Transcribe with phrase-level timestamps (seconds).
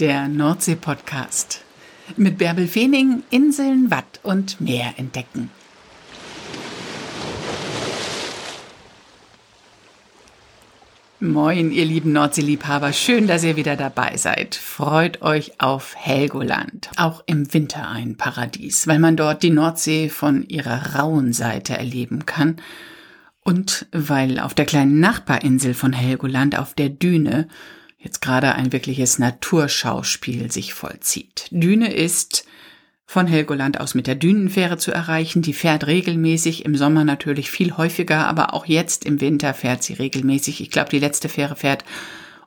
[0.00, 1.62] der Nordsee-Podcast.
[2.16, 5.50] Mit Bärbel Feening Inseln, Watt und Meer entdecken.
[11.20, 12.94] Moin, ihr lieben Nordseeliebhaber.
[12.94, 14.54] Schön, dass ihr wieder dabei seid.
[14.54, 16.88] Freut euch auf Helgoland.
[16.96, 22.24] Auch im Winter ein Paradies, weil man dort die Nordsee von ihrer rauen Seite erleben
[22.24, 22.56] kann.
[23.42, 27.48] Und weil auf der kleinen Nachbarinsel von Helgoland, auf der Düne,
[28.00, 31.46] jetzt gerade ein wirkliches Naturschauspiel sich vollzieht.
[31.50, 32.46] Düne ist
[33.04, 35.42] von Helgoland aus mit der Dünenfähre zu erreichen.
[35.42, 39.94] Die fährt regelmäßig, im Sommer natürlich viel häufiger, aber auch jetzt im Winter fährt sie
[39.94, 40.60] regelmäßig.
[40.60, 41.84] Ich glaube, die letzte Fähre fährt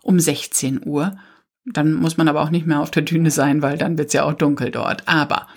[0.02, 1.18] um 16 Uhr.
[1.66, 4.24] Dann muss man aber auch nicht mehr auf der Düne sein, weil dann wird's ja
[4.24, 5.08] auch dunkel dort.
[5.08, 5.48] Aber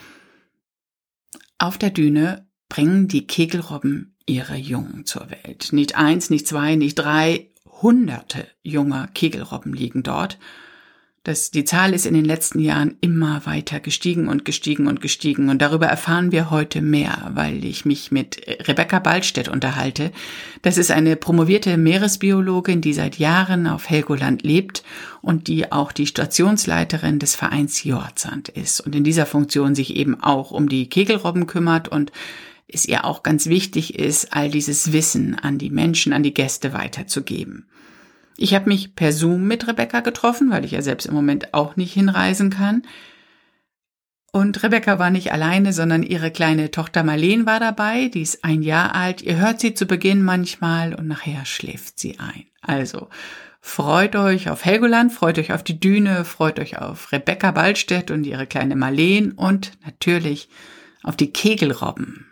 [1.59, 5.68] auf der Düne bringen die Kegelrobben ihre Jungen zur Welt.
[5.73, 7.48] Nicht eins, nicht zwei, nicht drei,
[7.82, 10.38] hunderte junger Kegelrobben liegen dort.
[11.27, 15.49] Das, die Zahl ist in den letzten Jahren immer weiter gestiegen und gestiegen und gestiegen.
[15.49, 20.13] Und darüber erfahren wir heute mehr, weil ich mich mit Rebecca Ballstedt unterhalte.
[20.63, 24.85] Das ist eine promovierte Meeresbiologin, die seit Jahren auf Helgoland lebt
[25.21, 30.23] und die auch die Stationsleiterin des Vereins Jordsand ist und in dieser Funktion sich eben
[30.23, 32.13] auch um die Kegelrobben kümmert und
[32.68, 36.73] es ihr auch ganz wichtig ist, all dieses Wissen an die Menschen, an die Gäste
[36.73, 37.68] weiterzugeben.
[38.36, 41.76] Ich habe mich per Zoom mit Rebecca getroffen, weil ich ja selbst im Moment auch
[41.76, 42.82] nicht hinreisen kann.
[44.32, 48.62] Und Rebecca war nicht alleine, sondern ihre kleine Tochter Marleen war dabei, die ist ein
[48.62, 49.23] Jahr alt.
[49.23, 52.45] Ihr hört sie zu Beginn manchmal und nachher schläft sie ein.
[52.60, 53.08] Also
[53.62, 58.26] freut euch auf Helgoland, freut euch auf die Düne, freut euch auf Rebecca Ballstedt und
[58.26, 60.51] ihre kleine Marleen und natürlich
[61.02, 62.26] auf die Kegelrobben.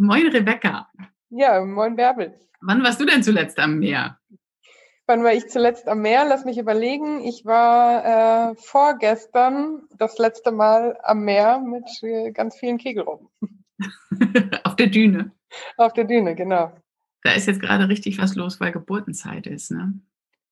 [0.00, 0.88] Moin Rebecca.
[1.28, 2.38] Ja, moin Bärbel.
[2.60, 4.16] Wann warst du denn zuletzt am Meer?
[5.08, 6.24] Wann war ich zuletzt am Meer?
[6.24, 7.24] Lass mich überlegen.
[7.24, 13.28] Ich war äh, vorgestern das letzte Mal am Meer mit äh, ganz vielen Kegelrobben.
[14.62, 15.32] Auf der Düne.
[15.76, 16.72] Auf der Düne, genau.
[17.24, 19.94] Da ist jetzt gerade richtig was los, weil Geburtenzeit ist, ne?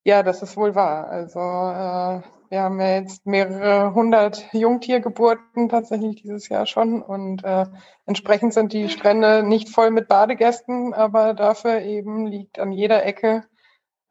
[0.03, 1.06] Ja, das ist wohl wahr.
[1.09, 7.66] Also äh, wir haben ja jetzt mehrere hundert Jungtiergeburten tatsächlich dieses Jahr schon und äh,
[8.06, 13.44] entsprechend sind die Strände nicht voll mit Badegästen, aber dafür eben liegt an jeder Ecke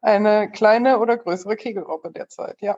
[0.00, 2.76] eine kleine oder größere Kegelrobbe derzeit, ja.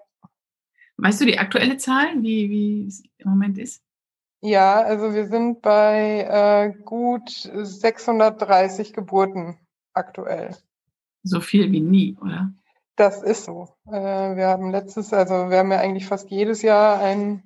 [0.96, 3.82] Weißt du die aktuelle Zahl, wie, wie es im Moment ist?
[4.40, 9.58] Ja, also wir sind bei äh, gut 630 Geburten
[9.92, 10.56] aktuell.
[11.24, 12.52] So viel wie nie, oder?
[12.98, 13.68] Das ist so.
[13.86, 13.92] Äh,
[14.34, 17.44] wir haben letztes, also wir haben ja eigentlich fast jedes Jahr ein,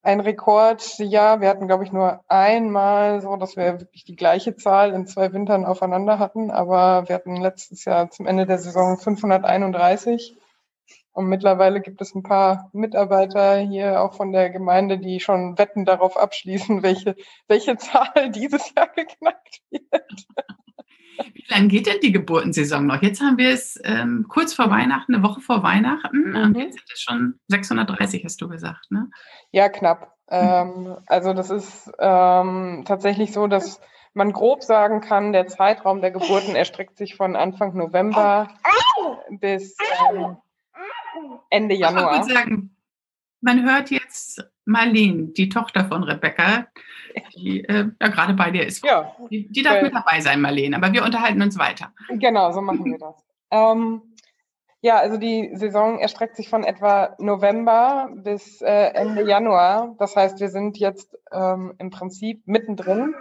[0.00, 1.42] ein Rekordjahr.
[1.42, 5.34] Wir hatten, glaube ich, nur einmal so, dass wir wirklich die gleiche Zahl in zwei
[5.34, 6.50] Wintern aufeinander hatten.
[6.50, 10.38] Aber wir hatten letztes Jahr zum Ende der Saison 531.
[11.12, 15.84] Und mittlerweile gibt es ein paar Mitarbeiter hier auch von der Gemeinde, die schon Wetten
[15.84, 17.14] darauf abschließen, welche,
[17.46, 20.26] welche Zahl dieses Jahr geknackt wird.
[21.34, 23.02] Wie lange geht denn die Geburtensaison noch?
[23.02, 26.30] Jetzt haben wir es ähm, kurz vor Weihnachten, eine Woche vor Weihnachten.
[26.30, 26.54] Mhm.
[26.54, 29.10] Jetzt sind es schon 630, hast du gesagt, ne?
[29.50, 30.14] Ja, knapp.
[30.28, 33.80] Ähm, also das ist ähm, tatsächlich so, dass
[34.14, 38.48] man grob sagen kann, der Zeitraum der Geburten erstreckt sich von Anfang November
[39.30, 39.76] bis
[40.10, 40.36] ähm,
[41.50, 42.12] Ende Januar.
[42.12, 42.76] Ich würde sagen,
[43.40, 46.66] man hört jetzt Marlene, die Tochter von Rebecca,
[47.34, 48.84] die äh, ja gerade bei dir ist.
[48.84, 51.92] Ja, die, die darf mit dabei sein, Marlene, aber wir unterhalten uns weiter.
[52.08, 53.24] Genau, so machen wir das.
[53.50, 54.02] Ähm,
[54.82, 59.96] ja, also die Saison erstreckt sich von etwa November bis äh, Ende Januar.
[59.98, 63.14] Das heißt, wir sind jetzt ähm, im Prinzip mittendrin.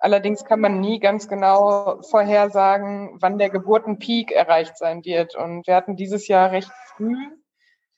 [0.00, 5.36] Allerdings kann man nie ganz genau vorhersagen, wann der Geburtenpeak erreicht sein wird.
[5.36, 7.16] Und wir hatten dieses Jahr recht früh,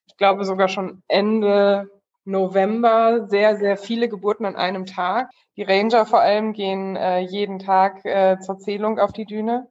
[0.07, 1.89] ich glaube sogar schon Ende
[2.31, 5.31] November sehr, sehr viele Geburten an einem Tag.
[5.57, 9.69] Die Ranger vor allem gehen äh, jeden Tag äh, zur Zählung auf die Düne.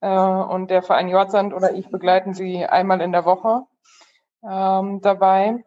[0.00, 3.62] Äh, und der Verein Jordsand oder ich begleiten sie einmal in der Woche
[4.48, 5.64] ähm, dabei.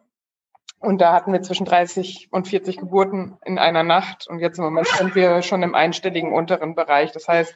[0.78, 4.28] Und da hatten wir zwischen 30 und 40 Geburten in einer Nacht.
[4.28, 7.12] Und jetzt im Moment sind wir schon im einstelligen unteren Bereich.
[7.12, 7.54] Das heißt,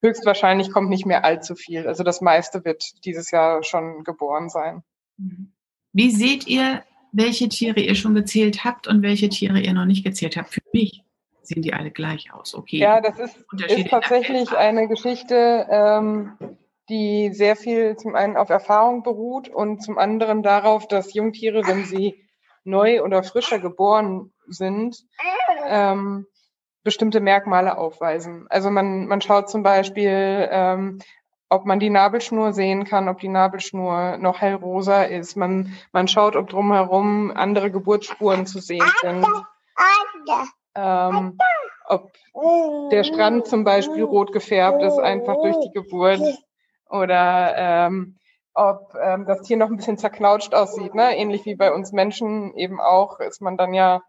[0.00, 1.86] höchstwahrscheinlich kommt nicht mehr allzu viel.
[1.86, 4.82] Also das meiste wird dieses Jahr schon geboren sein.
[5.92, 10.04] Wie seht ihr welche Tiere ihr schon gezählt habt und welche Tiere ihr noch nicht
[10.04, 10.52] gezählt habt.
[10.52, 11.04] Für mich
[11.42, 12.54] sehen die alle gleich aus.
[12.54, 12.78] Okay.
[12.78, 13.36] Ja, das ist,
[13.68, 16.32] ist tatsächlich eine Geschichte, ähm,
[16.88, 21.84] die sehr viel zum einen auf Erfahrung beruht und zum anderen darauf, dass Jungtiere, wenn
[21.84, 22.24] sie
[22.64, 25.04] neu oder frischer geboren sind,
[25.68, 26.26] ähm,
[26.84, 28.46] bestimmte Merkmale aufweisen.
[28.48, 30.98] Also man, man schaut zum Beispiel, ähm,
[31.52, 35.36] ob man die Nabelschnur sehen kann, ob die Nabelschnur noch hellrosa ist.
[35.36, 39.26] Man, man schaut, ob drumherum andere Geburtsspuren zu sehen sind.
[40.74, 41.38] Ähm,
[41.84, 42.10] ob
[42.90, 46.22] der Strand zum Beispiel rot gefärbt ist, einfach durch die Geburt.
[46.88, 48.16] Oder ähm,
[48.54, 50.94] ob ähm, das Tier noch ein bisschen zerknautscht aussieht.
[50.94, 51.16] Ne?
[51.18, 54.02] Ähnlich wie bei uns Menschen eben auch, ist man dann ja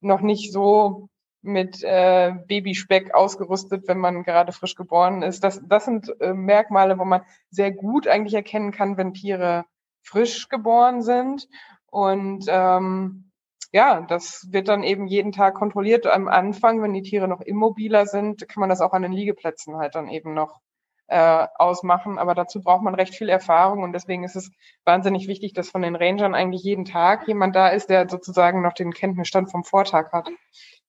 [0.00, 1.08] noch nicht so
[1.46, 5.44] mit äh, Babyspeck ausgerüstet, wenn man gerade frisch geboren ist.
[5.44, 9.64] Das, das sind äh, Merkmale, wo man sehr gut eigentlich erkennen kann, wenn Tiere
[10.02, 11.48] frisch geboren sind.
[11.86, 13.30] Und ähm,
[13.72, 16.06] ja, das wird dann eben jeden Tag kontrolliert.
[16.06, 19.76] Am Anfang, wenn die Tiere noch immobiler sind, kann man das auch an den Liegeplätzen
[19.76, 20.60] halt dann eben noch
[21.08, 22.18] äh, ausmachen.
[22.18, 24.50] Aber dazu braucht man recht viel Erfahrung und deswegen ist es
[24.84, 28.72] wahnsinnig wichtig, dass von den Rangern eigentlich jeden Tag jemand da ist, der sozusagen noch
[28.72, 30.30] den Kenntnisstand vom Vortag hat.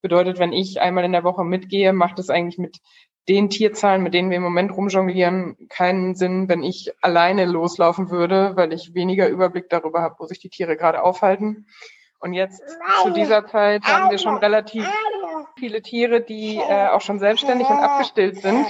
[0.02, 2.80] Bedeutet, wenn ich einmal in der Woche mitgehe, macht es eigentlich mit
[3.28, 8.56] den Tierzahlen, mit denen wir im Moment rumjonglieren, keinen Sinn, wenn ich alleine loslaufen würde,
[8.56, 11.68] weil ich weniger Überblick darüber habe, wo sich die Tiere gerade aufhalten.
[12.20, 12.64] Und jetzt
[13.04, 14.90] zu dieser Zeit haben wir schon relativ
[15.60, 18.66] viele Tiere, die äh, auch schon selbstständig und abgestillt sind.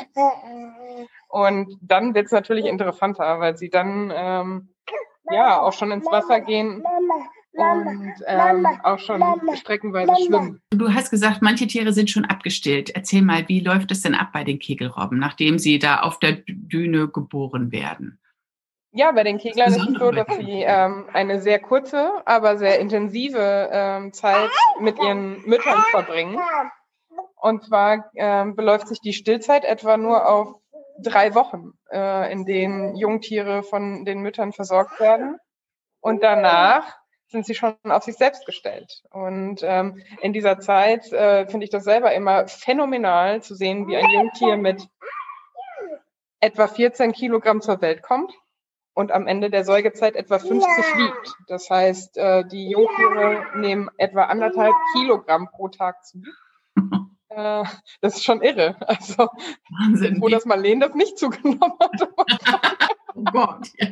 [1.30, 4.74] Und dann wird es natürlich interessanter, weil sie dann ähm,
[5.30, 6.84] ja auch schon ins Wasser gehen
[7.58, 9.22] und ähm, auch schon
[9.56, 10.62] streckenweise schwimmen.
[10.72, 12.92] Du hast gesagt, manche Tiere sind schon abgestillt.
[12.92, 16.38] Erzähl mal, wie läuft es denn ab bei den Kegelrobben, nachdem sie da auf der
[16.48, 18.20] Düne geboren werden?
[18.92, 22.80] Ja, bei den Keglern ist es so, dass sie ähm, eine sehr kurze, aber sehr
[22.80, 24.50] intensive ähm, Zeit
[24.80, 26.40] mit ihren Müttern verbringen.
[27.36, 30.56] Und zwar ähm, beläuft sich die Stillzeit etwa nur auf
[31.00, 35.38] drei Wochen, äh, in denen Jungtiere von den Müttern versorgt werden.
[36.00, 36.98] Und danach
[37.30, 39.04] sind sie schon auf sich selbst gestellt.
[39.12, 43.98] Und ähm, in dieser Zeit äh, finde ich das selber immer phänomenal zu sehen, wie
[43.98, 44.88] ein Jungtier mit
[46.40, 48.34] etwa 14 Kilogramm zur Welt kommt
[48.94, 51.36] und am Ende der Säugezeit etwa 50 wiegt.
[51.48, 56.22] Das heißt, äh, die Jungtiere nehmen etwa anderthalb Kilogramm pro Tag zu.
[57.30, 57.66] Äh,
[58.02, 58.78] das ist schon irre.
[58.88, 59.28] Also,
[59.70, 60.22] Wahnsinn.
[60.22, 62.02] Wo das Marleen das nicht zugenommen hat.
[63.16, 63.90] oh Gott, ja.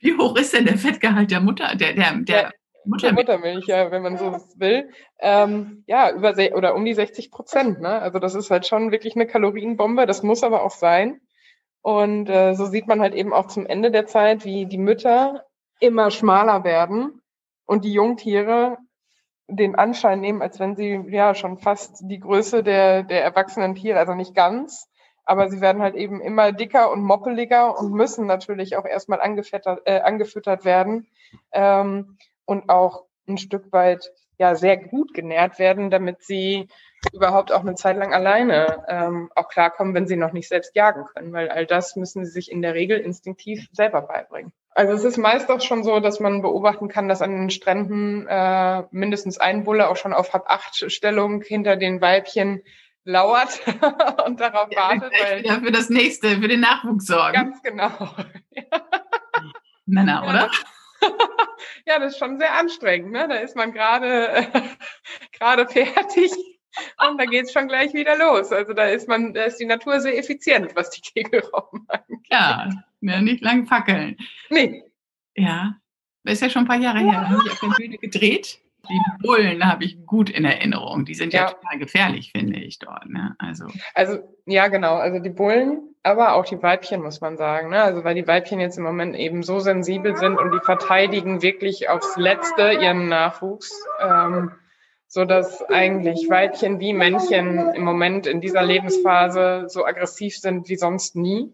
[0.00, 2.52] Wie hoch ist denn der Fettgehalt der Mutter, der, der, der
[2.84, 3.26] Muttermilch?
[3.26, 4.90] Muttermilch, ja, wenn man so will.
[5.18, 7.80] Ähm, ja, über oder um die 60 Prozent.
[7.80, 8.00] Ne?
[8.00, 10.06] Also das ist halt schon wirklich eine Kalorienbombe.
[10.06, 11.20] Das muss aber auch sein.
[11.82, 15.44] Und äh, so sieht man halt eben auch zum Ende der Zeit, wie die Mütter
[15.80, 17.22] immer schmaler werden
[17.66, 18.78] und die Jungtiere
[19.48, 23.98] den Anschein nehmen, als wenn sie ja schon fast die Größe der, der erwachsenen Tiere,
[23.98, 24.88] also nicht ganz,
[25.28, 30.00] aber sie werden halt eben immer dicker und moppeliger und müssen natürlich auch erstmal äh,
[30.00, 31.06] angefüttert werden
[31.52, 32.16] ähm,
[32.46, 36.68] und auch ein Stück weit ja sehr gut genährt werden, damit sie
[37.12, 41.04] überhaupt auch eine Zeit lang alleine ähm, auch klarkommen, wenn sie noch nicht selbst jagen
[41.04, 44.52] können, weil all das müssen sie sich in der Regel instinktiv selber beibringen.
[44.70, 48.26] Also es ist meist auch schon so, dass man beobachten kann, dass an den Stränden
[48.28, 52.62] äh, mindestens ein Bulle auch schon auf Hab acht Stellung hinter den Weibchen
[53.08, 53.60] lauert
[54.26, 55.12] und darauf ja, wartet.
[55.20, 57.32] Weil ja, für das nächste, für den Nachwuchs sorgen.
[57.32, 57.90] Ganz genau.
[59.86, 60.50] Männer, oder?
[61.86, 63.12] ja, das ist schon sehr anstrengend.
[63.12, 63.26] Ne?
[63.28, 64.46] Da ist man gerade äh,
[65.32, 66.32] gerade fertig
[67.08, 68.52] und da geht es schon gleich wieder los.
[68.52, 72.26] Also da ist man, da ist die Natur sehr effizient, was die Kegelrauben angeht.
[72.30, 72.68] Ja,
[73.00, 74.18] ja, nicht lang fackeln.
[74.50, 74.84] Nee.
[75.34, 75.76] Ja,
[76.24, 77.12] das ist ja schon ein paar Jahre her.
[77.22, 78.60] Da habe ich auf der Bühne gedreht.
[78.90, 81.04] Die Bullen habe ich gut in Erinnerung.
[81.04, 83.06] Die sind ja, ja total gefährlich, finde ich dort.
[83.06, 83.34] Ne?
[83.38, 83.66] Also.
[83.94, 84.94] also, ja, genau.
[84.94, 87.70] Also die Bullen, aber auch die Weibchen, muss man sagen.
[87.70, 87.82] Ne?
[87.82, 91.88] Also, weil die Weibchen jetzt im Moment eben so sensibel sind und die verteidigen wirklich
[91.88, 93.72] aufs Letzte ihren Nachwuchs.
[94.00, 94.52] Ähm,
[95.08, 100.76] so dass eigentlich Weibchen wie Männchen im Moment in dieser Lebensphase so aggressiv sind wie
[100.76, 101.50] sonst nie.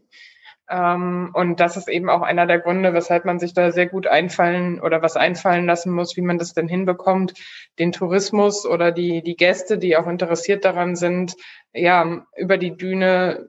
[0.69, 4.07] Ähm, und das ist eben auch einer der Gründe, weshalb man sich da sehr gut
[4.07, 7.35] einfallen oder was einfallen lassen muss, wie man das denn hinbekommt,
[7.79, 11.35] den Tourismus oder die, die Gäste, die auch interessiert daran sind,
[11.73, 13.49] ja, über die Düne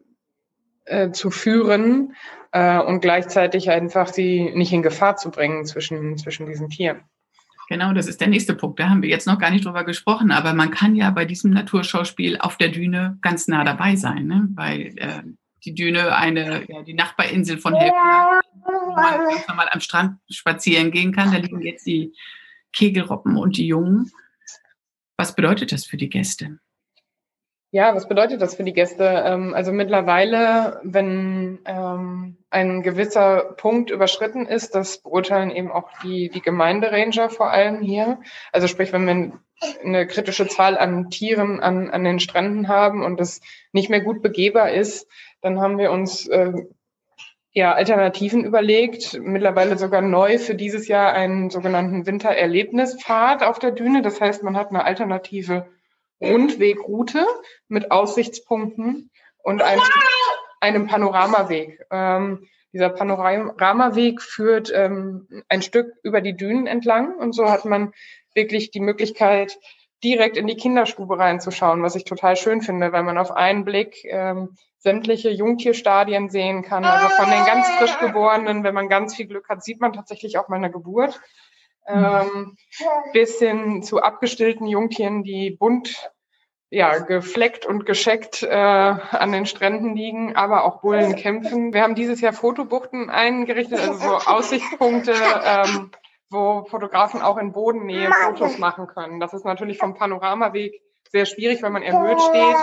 [0.86, 2.16] äh, zu führen
[2.52, 7.02] äh, und gleichzeitig einfach sie nicht in Gefahr zu bringen zwischen, zwischen diesen Tieren.
[7.68, 8.80] Genau, das ist der nächste Punkt.
[8.80, 11.52] Da haben wir jetzt noch gar nicht drüber gesprochen, aber man kann ja bei diesem
[11.52, 14.48] Naturschauspiel auf der Düne ganz nah dabei sein, ne?
[14.54, 15.24] weil äh,
[15.66, 20.92] die Düne eine, ja, die Nachbarinsel von Helgoland, wo man ganz normal am Strand spazieren
[20.92, 21.32] gehen kann.
[21.32, 22.14] Da liegen jetzt die
[22.74, 24.12] Kegelroppen und die Jungen.
[25.18, 26.60] Was bedeutet das für die Gäste?
[27.72, 29.04] Ja, was bedeutet das für die Gäste?
[29.04, 36.30] Ähm, also mittlerweile, wenn ähm, ein gewisser Punkt überschritten ist, das beurteilen eben auch die,
[36.30, 38.22] die Gemeinderanger vor allem hier.
[38.54, 39.40] Also sprich, wenn wir
[39.84, 43.42] eine kritische Zahl an Tieren an, an den Stränden haben und es
[43.74, 45.10] nicht mehr gut begehbar ist,
[45.46, 46.54] dann haben wir uns äh,
[47.52, 54.02] ja, Alternativen überlegt, mittlerweile sogar neu für dieses Jahr einen sogenannten Wintererlebnispfad auf der Düne.
[54.02, 55.68] Das heißt, man hat eine alternative
[56.20, 57.24] Rundwegroute
[57.68, 59.12] mit Aussichtspunkten
[59.44, 59.84] und einem,
[60.62, 61.80] einem Panoramaweg.
[61.92, 67.94] Ähm, dieser Panoramaweg führt ähm, ein Stück über die Dünen entlang und so hat man
[68.34, 69.60] wirklich die Möglichkeit,
[70.06, 74.06] direkt in die Kinderstube reinzuschauen, was ich total schön finde, weil man auf einen Blick
[74.06, 76.86] ähm, sämtliche Jungtierstadien sehen kann.
[76.86, 80.38] Also von den ganz frisch geborenen, wenn man ganz viel Glück hat, sieht man tatsächlich
[80.38, 81.20] auch mal eine Geburt,
[81.88, 82.56] ähm,
[83.14, 86.12] bis hin zu abgestillten Jungtieren, die bunt
[86.70, 91.74] ja, gefleckt und gescheckt äh, an den Stränden liegen, aber auch Bullen kämpfen.
[91.74, 95.92] Wir haben dieses Jahr Fotobuchten eingerichtet, also so Aussichtspunkte, ähm,
[96.30, 99.20] wo Fotografen auch in Bodennähe Fotos machen können.
[99.20, 102.56] Das ist natürlich vom Panoramaweg sehr schwierig, weil man erhöht steht.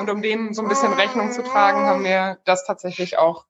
[0.00, 3.46] Und um dem so ein bisschen Rechnung zu tragen, haben wir das tatsächlich auch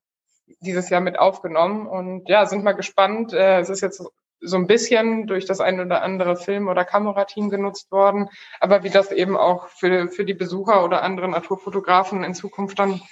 [0.61, 1.87] dieses Jahr mit aufgenommen.
[1.87, 3.33] Und ja, sind mal gespannt.
[3.33, 4.03] Äh, es ist jetzt
[4.41, 8.91] so ein bisschen durch das ein oder andere Film- oder Kamerateam genutzt worden, aber wie
[8.91, 13.03] das eben auch für, für die Besucher oder andere Naturfotografen in Zukunft dann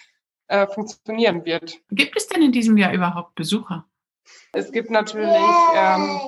[0.46, 1.78] äh, funktionieren wird.
[1.90, 3.84] Gibt es denn in diesem Jahr überhaupt Besucher?
[4.52, 5.42] Es gibt natürlich
[5.74, 6.20] ähm,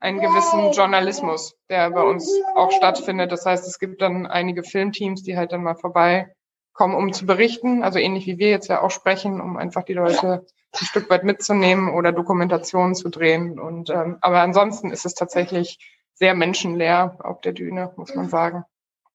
[0.00, 3.32] einen gewissen Journalismus, der bei uns auch stattfindet.
[3.32, 7.82] Das heißt, es gibt dann einige Filmteams, die halt dann mal vorbeikommen, um zu berichten.
[7.82, 11.24] Also ähnlich wie wir jetzt ja auch sprechen, um einfach die Leute ein Stück weit
[11.24, 13.58] mitzunehmen oder Dokumentationen zu drehen.
[13.58, 15.78] Und ähm, aber ansonsten ist es tatsächlich
[16.14, 18.64] sehr menschenleer auf der Düne, muss man sagen.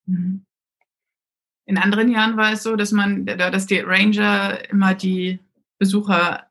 [0.05, 0.45] Mhm.
[1.65, 5.39] In anderen Jahren war es so, dass man, dass die Ranger immer die
[5.79, 6.47] Besucher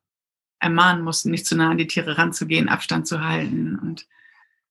[0.63, 3.79] ermahnen mussten, nicht zu nah an die Tiere ranzugehen, Abstand zu halten.
[3.83, 4.07] Und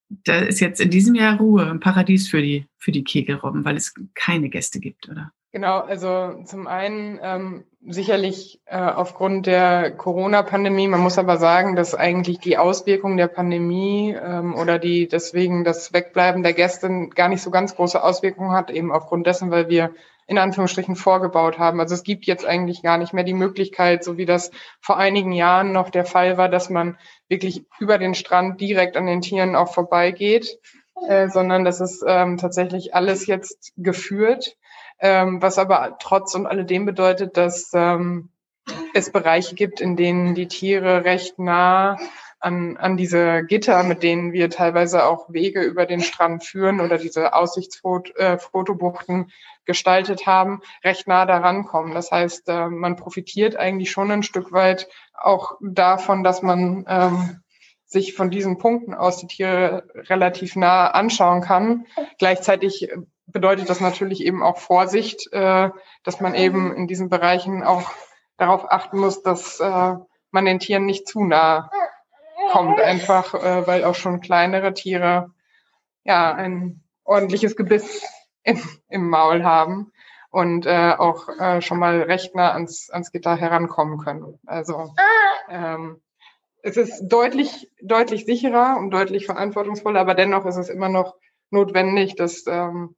[0.09, 3.75] da ist jetzt in diesem Jahr Ruhe, ein Paradies für die, für die Kegelrobben, weil
[3.75, 5.31] es keine Gäste gibt, oder?
[5.53, 10.87] Genau, also zum einen ähm, sicherlich äh, aufgrund der Corona-Pandemie.
[10.87, 15.91] Man muss aber sagen, dass eigentlich die Auswirkungen der Pandemie ähm, oder die deswegen das
[15.91, 19.93] Wegbleiben der Gäste gar nicht so ganz große Auswirkungen hat, eben aufgrund dessen, weil wir
[20.31, 21.79] in Anführungsstrichen vorgebaut haben.
[21.79, 24.49] Also es gibt jetzt eigentlich gar nicht mehr die Möglichkeit, so wie das
[24.81, 26.97] vor einigen Jahren noch der Fall war, dass man
[27.27, 30.57] wirklich über den Strand direkt an den Tieren auch vorbeigeht,
[31.07, 34.57] äh, sondern das ist ähm, tatsächlich alles jetzt geführt
[35.01, 38.29] ähm, was aber trotz und alledem bedeutet, dass ähm,
[38.93, 41.97] es Bereiche gibt, in denen die Tiere recht nah
[42.41, 46.97] an, an diese Gitter, mit denen wir teilweise auch Wege über den Strand führen oder
[46.97, 49.31] diese Aussichtsfotobuchten äh,
[49.65, 51.93] gestaltet haben, recht nah daran kommen.
[51.93, 57.41] Das heißt, äh, man profitiert eigentlich schon ein Stück weit auch davon, dass man ähm,
[57.85, 61.85] sich von diesen Punkten aus die Tiere relativ nah anschauen kann.
[62.17, 62.89] Gleichzeitig
[63.27, 65.69] bedeutet das natürlich eben auch Vorsicht, äh,
[66.03, 67.91] dass man eben in diesen Bereichen auch
[68.37, 69.95] darauf achten muss, dass äh,
[70.31, 71.69] man den Tieren nicht zu nah
[72.51, 75.31] kommt, einfach äh, weil auch schon kleinere Tiere
[76.03, 78.03] ja ein ordentliches Gebiss
[78.43, 79.91] im, im Maul haben
[80.29, 84.39] und äh, auch äh, schon mal recht nah ans, ans Gitter herankommen können.
[84.45, 84.93] Also
[85.49, 86.01] ähm,
[86.63, 91.15] es ist deutlich, deutlich sicherer und deutlich verantwortungsvoller, aber dennoch ist es immer noch
[91.49, 92.95] notwendig, dass ähm,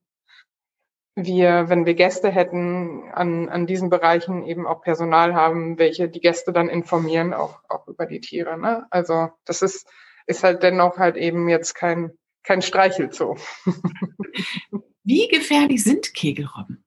[1.15, 6.19] wir, wenn wir Gäste hätten, an, an diesen Bereichen eben auch Personal haben, welche die
[6.19, 8.57] Gäste dann informieren, auch, auch über die Tiere.
[8.57, 8.87] Ne?
[8.89, 9.87] Also das ist,
[10.25, 12.11] ist halt dennoch halt eben jetzt kein,
[12.43, 13.35] kein Streichelzoo.
[15.03, 16.83] Wie gefährlich sind Kegelrobben?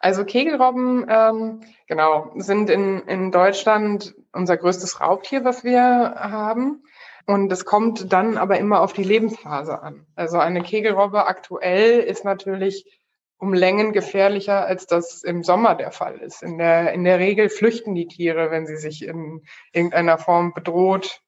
[0.00, 6.84] Also Kegelrobben, ähm, genau, sind in, in Deutschland unser größtes Raubtier, was wir haben.
[7.28, 10.06] Und es kommt dann aber immer auf die Lebensphase an.
[10.16, 12.86] Also eine Kegelrobbe aktuell ist natürlich
[13.36, 16.42] um Längen gefährlicher, als das im Sommer der Fall ist.
[16.42, 19.42] In der, in der Regel flüchten die Tiere, wenn sie sich in
[19.74, 21.20] irgendeiner Form bedroht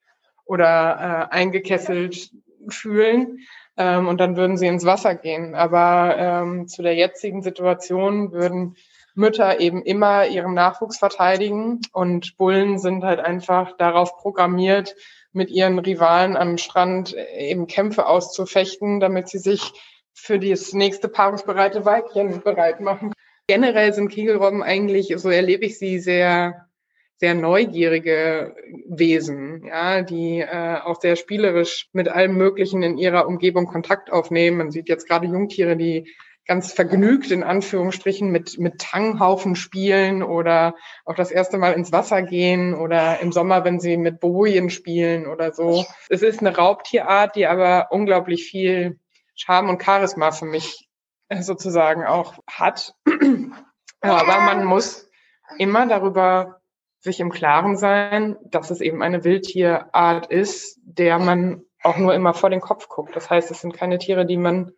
[0.47, 2.31] oder äh, eingekesselt
[2.71, 3.41] fühlen.
[3.77, 5.55] Ähm, und dann würden sie ins Wasser gehen.
[5.55, 8.75] Aber ähm, zu der jetzigen Situation würden
[9.15, 14.97] Mütter eben immer ihren Nachwuchs verteidigen und Bullen sind halt einfach darauf programmiert,
[15.33, 19.73] mit ihren Rivalen am Strand eben Kämpfe auszufechten, damit sie sich
[20.13, 23.13] für das nächste paarungsbereite Weibchen bereit machen.
[23.47, 26.69] Generell sind Kegelrobben eigentlich, so erlebe ich sie, sehr,
[27.17, 28.55] sehr neugierige
[28.89, 34.59] Wesen, ja, die äh, auch sehr spielerisch mit allem Möglichen in ihrer Umgebung Kontakt aufnehmen.
[34.59, 36.09] Man sieht jetzt gerade Jungtiere, die
[36.51, 42.23] ganz vergnügt in Anführungsstrichen mit, mit Tanghaufen spielen oder auch das erste Mal ins Wasser
[42.23, 45.87] gehen oder im Sommer, wenn sie mit Bojen spielen oder so.
[46.09, 48.99] Es ist eine Raubtierart, die aber unglaublich viel
[49.37, 50.89] Charme und Charisma für mich
[51.29, 52.97] äh, sozusagen auch hat.
[54.01, 55.09] aber man muss
[55.57, 56.63] immer darüber
[56.99, 62.35] sich im Klaren sein, dass es eben eine Wildtierart ist, der man auch nur immer
[62.35, 63.15] vor den Kopf guckt.
[63.15, 64.73] Das heißt, es sind keine Tiere, die man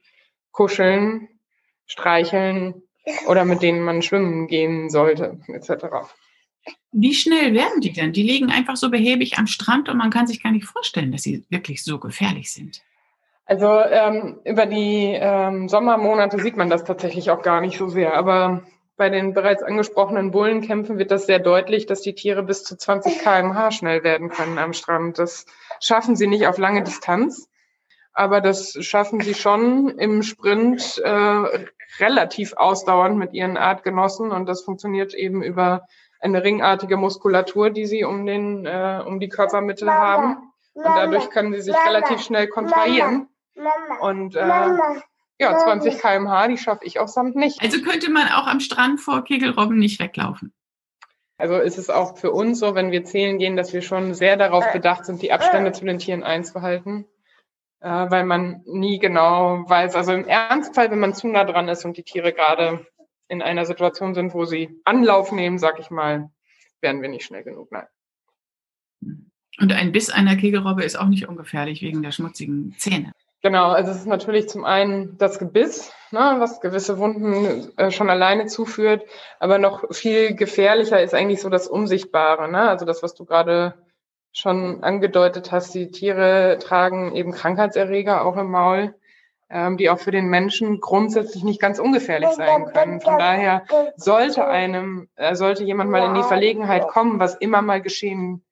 [0.50, 1.30] kuscheln,
[1.92, 2.82] streicheln
[3.26, 5.86] oder mit denen man schwimmen gehen sollte, etc.
[6.90, 8.12] Wie schnell werden die denn?
[8.12, 11.22] Die liegen einfach so behäbig am Strand und man kann sich gar nicht vorstellen, dass
[11.22, 12.82] sie wirklich so gefährlich sind.
[13.44, 18.14] Also ähm, über die ähm, Sommermonate sieht man das tatsächlich auch gar nicht so sehr.
[18.14, 18.62] Aber
[18.96, 23.18] bei den bereits angesprochenen Bullenkämpfen wird das sehr deutlich, dass die Tiere bis zu 20
[23.18, 25.18] km/h schnell werden können am Strand.
[25.18, 25.44] Das
[25.80, 27.48] schaffen sie nicht auf lange Distanz,
[28.14, 31.66] aber das schaffen sie schon im Sprint äh,
[31.98, 34.30] relativ ausdauernd mit ihren Artgenossen.
[34.30, 35.86] Und das funktioniert eben über
[36.20, 40.52] eine ringartige Muskulatur, die sie um den äh, um die Körpermitte haben.
[40.74, 43.28] Und dadurch können sie sich relativ schnell kontrahieren.
[44.00, 44.48] Und äh,
[45.38, 47.60] ja, 20 km/h, die schaffe ich auf Sand nicht.
[47.60, 50.54] Also könnte man auch am Strand vor Kegelrobben nicht weglaufen.
[51.36, 54.36] Also ist es auch für uns so, wenn wir zählen gehen, dass wir schon sehr
[54.36, 57.06] darauf bedacht sind, die Abstände zu den Tieren einzuhalten,
[57.82, 59.96] äh, weil man nie genau weiß.
[59.96, 62.86] Also im Ernstfall, wenn man zu nah dran ist und die Tiere gerade
[63.28, 66.30] in einer Situation sind, wo sie Anlauf nehmen, sag ich mal,
[66.80, 67.72] werden wir nicht schnell genug.
[67.72, 67.86] Nein.
[69.60, 73.12] Und ein Biss einer Kegelrobbe ist auch nicht ungefährlich wegen der schmutzigen Zähne.
[73.42, 78.08] Genau, also es ist natürlich zum einen das Gebiss, ne, was gewisse Wunden äh, schon
[78.08, 79.02] alleine zuführt,
[79.40, 82.68] aber noch viel gefährlicher ist eigentlich so das Unsichtbare, ne?
[82.68, 83.74] also das, was du gerade
[84.32, 88.94] schon angedeutet hast, die Tiere tragen eben Krankheitserreger auch im Maul,
[89.50, 93.00] ähm, die auch für den Menschen grundsätzlich nicht ganz ungefährlich sein können.
[93.00, 93.64] Von daher
[93.96, 98.42] sollte einem, äh, sollte jemand mal in die Verlegenheit kommen, was immer mal geschehen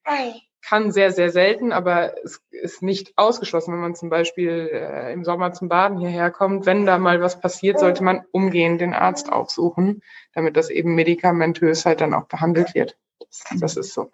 [0.62, 5.24] kann sehr, sehr selten, aber es ist nicht ausgeschlossen, wenn man zum Beispiel äh, im
[5.24, 6.66] Sommer zum Baden hierher kommt.
[6.66, 10.02] Wenn da mal was passiert, sollte man umgehend den Arzt aufsuchen,
[10.34, 12.96] damit das eben medikamentös halt dann auch behandelt wird.
[13.18, 14.10] Das, das ist so.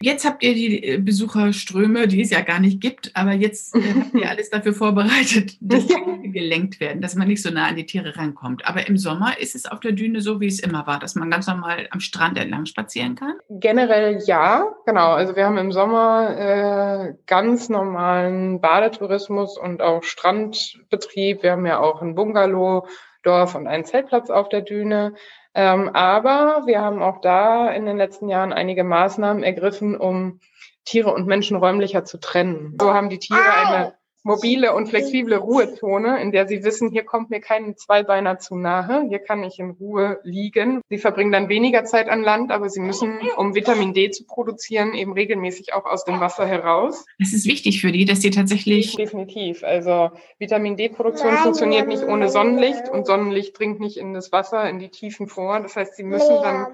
[0.00, 3.80] Jetzt habt ihr die äh, Besucherströme, die es ja gar nicht gibt, aber jetzt äh,
[4.00, 7.74] habt ihr alles dafür vorbereitet, dass die gelenkt werden, dass man nicht so nah an
[7.74, 8.64] die Tiere rankommt.
[8.64, 11.30] Aber im Sommer ist es auf der Düne so, wie es immer war, dass man
[11.30, 13.34] ganz normal am Strand entlang spazieren kann?
[13.50, 15.12] Generell ja, genau.
[15.12, 21.42] Also wir haben im Sommer äh, ganz normalen Badetourismus und auch Strandbetrieb.
[21.42, 22.86] Wir haben ja auch ein Bungalow.
[23.22, 25.14] Dorf und einen Zeltplatz auf der Düne.
[25.54, 30.40] Ähm, aber wir haben auch da in den letzten Jahren einige Maßnahmen ergriffen, um
[30.84, 32.76] Tiere und Menschen räumlicher zu trennen.
[32.80, 37.30] So haben die Tiere eine mobile und flexible Ruhezone, in der sie wissen, hier kommt
[37.30, 40.80] mir kein Zweibeiner zu nahe, hier kann ich in Ruhe liegen.
[40.88, 44.94] Sie verbringen dann weniger Zeit an Land, aber sie müssen, um Vitamin D zu produzieren,
[44.94, 47.06] eben regelmäßig auch aus dem Wasser heraus.
[47.18, 48.96] Es ist wichtig für die, dass sie tatsächlich.
[48.96, 49.64] Definitiv.
[49.64, 54.78] Also Vitamin D-Produktion funktioniert nicht ohne Sonnenlicht und Sonnenlicht dringt nicht in das Wasser, in
[54.78, 55.60] die Tiefen vor.
[55.60, 56.66] Das heißt, sie müssen dann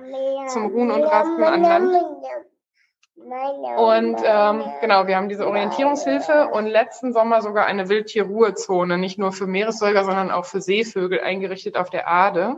[0.48, 1.94] zum Ruhen und Rasten an Land.
[3.16, 9.33] Und ähm, genau, wir haben diese Orientierungshilfe und letzten Sommer sogar eine Wildtierruhezone, nicht nur
[9.33, 12.57] für Meeressäuger, sondern auch für Seevögel eingerichtet auf der Aade.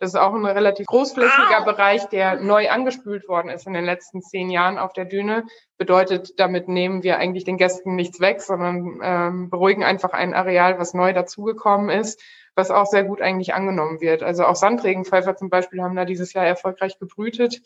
[0.00, 1.62] Das ist auch ein relativ großflächiger.
[1.66, 5.44] Bereich, der neu angespült worden ist in den letzten zehn Jahren auf der Düne.
[5.76, 10.78] Bedeutet, damit nehmen wir eigentlich den Gästen nichts weg, sondern ähm, beruhigen einfach ein Areal,
[10.78, 12.18] was neu dazugekommen ist,
[12.54, 14.22] was auch sehr gut eigentlich angenommen wird.
[14.22, 17.60] Also auch Sandregenpfeifer zum Beispiel haben da dieses Jahr erfolgreich gebrütet.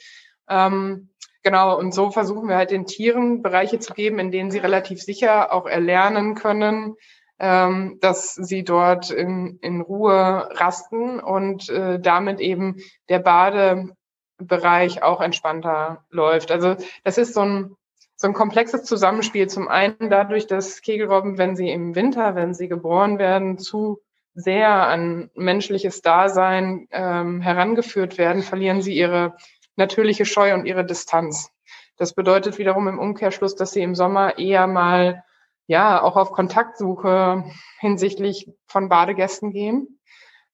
[0.49, 1.11] Ähm,
[1.45, 5.03] Genau, und so versuchen wir halt den Tieren Bereiche zu geben, in denen sie relativ
[5.03, 6.97] sicher auch erlernen können,
[7.39, 12.77] ähm, dass sie dort in, in Ruhe rasten und äh, damit eben
[13.11, 16.51] der Badebereich auch entspannter läuft.
[16.51, 17.77] Also das ist so ein,
[18.17, 19.47] so ein komplexes Zusammenspiel.
[19.47, 24.01] Zum einen dadurch, dass Kegelrobben, wenn sie im Winter, wenn sie geboren werden, zu
[24.33, 29.37] sehr an menschliches Dasein ähm, herangeführt werden, verlieren sie ihre
[29.77, 31.51] natürliche Scheu und ihre Distanz.
[31.97, 35.25] Das bedeutet wiederum im Umkehrschluss, dass sie im Sommer eher mal
[35.67, 37.45] ja auch auf Kontaktsuche
[37.79, 40.01] hinsichtlich von Badegästen gehen.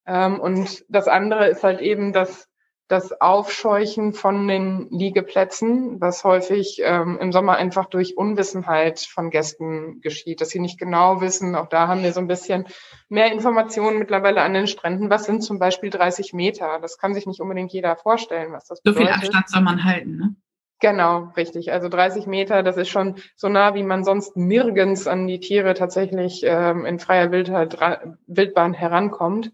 [0.06, 2.49] Ähm, und das andere ist halt eben das
[2.90, 10.00] das Aufscheuchen von den Liegeplätzen, was häufig ähm, im Sommer einfach durch Unwissenheit von Gästen
[10.00, 11.54] geschieht, dass sie nicht genau wissen.
[11.54, 12.66] Auch da haben wir so ein bisschen
[13.08, 15.08] mehr Informationen mittlerweile an den Stränden.
[15.08, 16.80] Was sind zum Beispiel 30 Meter?
[16.82, 19.06] Das kann sich nicht unbedingt jeder vorstellen, was das bedeutet.
[19.06, 20.34] So viel Abstand soll man halten, ne?
[20.80, 21.72] Genau, richtig.
[21.72, 25.74] Also 30 Meter, das ist schon so nah, wie man sonst nirgends an die Tiere
[25.74, 29.52] tatsächlich ähm, in freier Wildbahn herankommt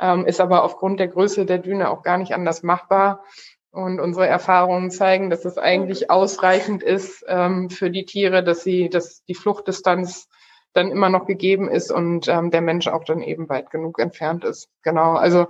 [0.00, 3.24] ähm, ist aber aufgrund der Größe der Düne auch gar nicht anders machbar.
[3.70, 8.88] Und unsere Erfahrungen zeigen, dass es eigentlich ausreichend ist ähm, für die Tiere, dass sie,
[8.88, 10.28] dass die Fluchtdistanz
[10.72, 14.44] dann immer noch gegeben ist und ähm, der Mensch auch dann eben weit genug entfernt
[14.44, 14.68] ist.
[14.82, 15.14] Genau.
[15.14, 15.46] Also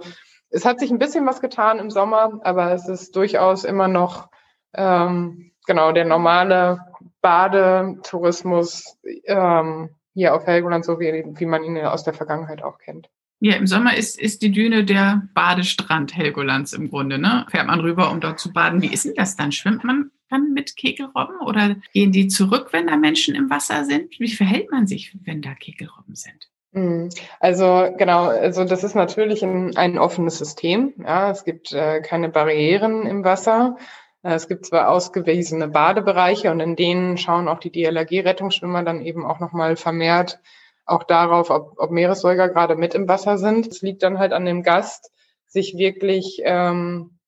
[0.51, 4.29] es hat sich ein bisschen was getan im Sommer, aber es ist durchaus immer noch
[4.75, 6.81] ähm, genau der normale
[7.21, 13.11] Badetourismus ähm, hier auf Helgoland, so wie, wie man ihn aus der Vergangenheit auch kennt.
[13.41, 17.47] Ja, im Sommer ist, ist die Düne der Badestrand Helgolands im Grunde, ne?
[17.51, 18.81] Fährt man rüber, um dort zu baden.
[18.81, 19.53] Wie ist denn das dann?
[19.53, 24.19] Schwimmt man dann mit Kegelrobben oder gehen die zurück, wenn da Menschen im Wasser sind?
[24.19, 26.49] Wie verhält man sich, wenn da Kegelrobben sind?
[26.73, 27.11] Mhm.
[27.39, 30.95] Also genau, also das ist natürlich ein, ein offenes System.
[30.99, 33.77] Ja, es gibt äh, keine Barrieren im Wasser.
[34.23, 39.25] Äh, es gibt zwar ausgewiesene Badebereiche und in denen schauen auch die DLRG-Rettungsschwimmer dann eben
[39.25, 40.41] auch nochmal vermehrt
[40.87, 43.67] auch darauf, ob, ob Meeressäuger gerade mit im Wasser sind.
[43.67, 45.11] Es liegt dann halt an dem Gast,
[45.47, 47.19] sich wirklich ähm,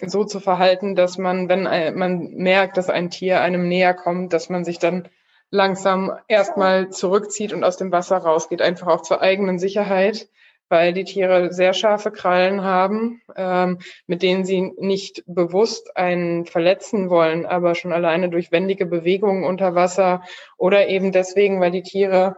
[0.00, 1.64] so zu verhalten, dass man, wenn
[1.98, 5.08] man merkt, dass ein Tier einem näher kommt, dass man sich dann
[5.50, 10.28] langsam erstmal zurückzieht und aus dem Wasser rausgeht, einfach auch zur eigenen Sicherheit,
[10.72, 17.10] weil die Tiere sehr scharfe Krallen haben, ähm, mit denen sie nicht bewusst einen verletzen
[17.10, 20.22] wollen, aber schon alleine durch wendige Bewegungen unter Wasser
[20.56, 22.36] oder eben deswegen, weil die Tiere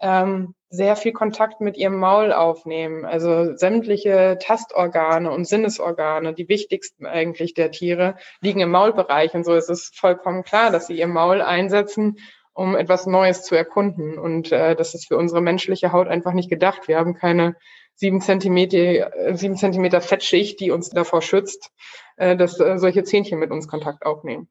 [0.00, 3.04] ähm, sehr viel Kontakt mit ihrem Maul aufnehmen.
[3.04, 9.34] Also sämtliche Tastorgane und Sinnesorgane, die wichtigsten eigentlich der Tiere, liegen im Maulbereich.
[9.34, 12.16] Und so ist es vollkommen klar, dass sie ihr Maul einsetzen,
[12.54, 14.18] um etwas Neues zu erkunden.
[14.18, 16.88] Und äh, das ist für unsere menschliche Haut einfach nicht gedacht.
[16.88, 17.56] Wir haben keine
[17.96, 21.70] sieben Zentimeter, äh, sieben Zentimeter Fettschicht, die uns davor schützt,
[22.16, 24.48] äh, dass äh, solche Zähnchen mit uns Kontakt aufnehmen.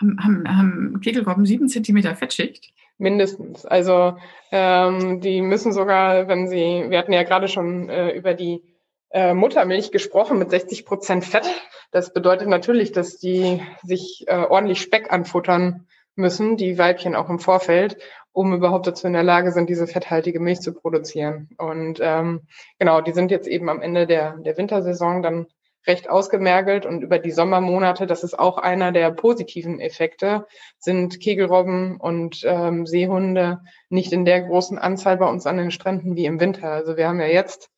[0.00, 2.72] Haben, haben, haben Kegelrobben sieben Zentimeter Fettschicht?
[2.98, 3.64] Mindestens.
[3.64, 4.16] Also
[4.50, 8.62] ähm, die müssen sogar, wenn sie, wir hatten ja gerade schon äh, über die
[9.10, 11.48] äh, Muttermilch gesprochen mit 60 Prozent Fett.
[11.92, 17.38] Das bedeutet natürlich, dass die sich äh, ordentlich Speck anfuttern müssen, die Weibchen auch im
[17.38, 17.96] Vorfeld,
[18.32, 21.48] um überhaupt dazu in der Lage sind, diese fetthaltige Milch zu produzieren.
[21.56, 22.42] Und ähm,
[22.78, 25.46] genau, die sind jetzt eben am Ende der, der Wintersaison dann
[25.86, 30.46] recht ausgemergelt und über die Sommermonate, das ist auch einer der positiven Effekte,
[30.78, 36.16] sind Kegelrobben und ähm, Seehunde nicht in der großen Anzahl bei uns an den Stränden
[36.16, 36.70] wie im Winter.
[36.70, 37.70] Also wir haben ja jetzt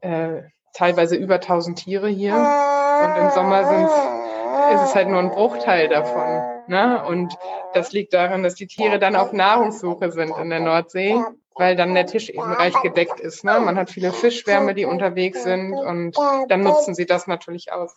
[0.00, 0.42] äh,
[0.74, 3.88] teilweise über 1000 Tiere hier und im Sommer sind,
[4.74, 6.57] ist es halt nur ein Bruchteil davon.
[6.68, 7.04] Ne?
[7.04, 7.36] Und
[7.74, 11.20] das liegt daran, dass die Tiere dann auf Nahrungssuche sind in der Nordsee,
[11.54, 13.44] weil dann der Tisch eben reich gedeckt ist.
[13.44, 13.58] Ne?
[13.60, 16.16] Man hat viele Fischschwärme, die unterwegs sind und
[16.48, 17.94] dann nutzen sie das natürlich aus.